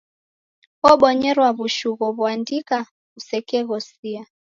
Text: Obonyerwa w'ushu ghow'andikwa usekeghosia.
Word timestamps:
Obonyerwa 0.91 1.49
w'ushu 1.57 1.89
ghow'andikwa 1.99 2.79
usekeghosia. 3.17 4.21